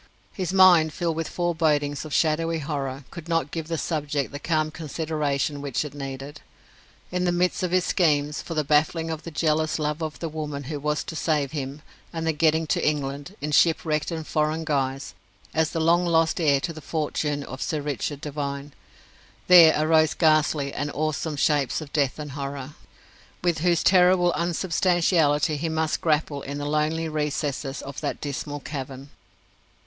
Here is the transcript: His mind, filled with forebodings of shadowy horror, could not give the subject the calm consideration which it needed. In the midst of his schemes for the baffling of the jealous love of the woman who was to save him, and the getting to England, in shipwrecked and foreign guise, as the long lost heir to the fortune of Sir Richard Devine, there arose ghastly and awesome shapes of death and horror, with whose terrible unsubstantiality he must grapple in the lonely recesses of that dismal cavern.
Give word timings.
His 0.33 0.51
mind, 0.51 0.93
filled 0.93 1.15
with 1.15 1.27
forebodings 1.29 2.05
of 2.05 2.11
shadowy 2.11 2.57
horror, 2.57 3.03
could 3.11 3.29
not 3.29 3.51
give 3.51 3.67
the 3.67 3.77
subject 3.77 4.31
the 4.31 4.39
calm 4.39 4.71
consideration 4.71 5.61
which 5.61 5.85
it 5.85 5.93
needed. 5.93 6.41
In 7.11 7.25
the 7.25 7.31
midst 7.31 7.61
of 7.61 7.69
his 7.69 7.85
schemes 7.85 8.41
for 8.41 8.55
the 8.55 8.63
baffling 8.63 9.11
of 9.11 9.21
the 9.21 9.29
jealous 9.29 9.77
love 9.77 10.01
of 10.01 10.17
the 10.17 10.27
woman 10.27 10.63
who 10.63 10.79
was 10.79 11.03
to 11.03 11.15
save 11.15 11.51
him, 11.51 11.83
and 12.11 12.25
the 12.25 12.31
getting 12.33 12.65
to 12.65 12.83
England, 12.83 13.35
in 13.41 13.51
shipwrecked 13.51 14.09
and 14.09 14.25
foreign 14.25 14.63
guise, 14.63 15.13
as 15.53 15.69
the 15.69 15.79
long 15.79 16.03
lost 16.07 16.41
heir 16.41 16.59
to 16.61 16.73
the 16.73 16.81
fortune 16.81 17.43
of 17.43 17.61
Sir 17.61 17.79
Richard 17.79 18.21
Devine, 18.21 18.71
there 19.45 19.75
arose 19.77 20.15
ghastly 20.15 20.73
and 20.73 20.89
awesome 20.93 21.35
shapes 21.35 21.79
of 21.79 21.93
death 21.93 22.17
and 22.17 22.31
horror, 22.31 22.73
with 23.43 23.59
whose 23.59 23.83
terrible 23.83 24.33
unsubstantiality 24.33 25.57
he 25.57 25.69
must 25.69 26.01
grapple 26.01 26.41
in 26.41 26.57
the 26.57 26.65
lonely 26.65 27.07
recesses 27.07 27.83
of 27.83 28.01
that 28.01 28.19
dismal 28.19 28.59
cavern. 28.59 29.11